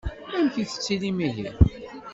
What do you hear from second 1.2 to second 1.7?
ihi?